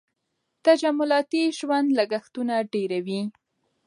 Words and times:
تجملاتي 0.65 1.43
ژوند 1.57 1.87
لګښتونه 1.97 2.55
ډېروي. 2.71 3.21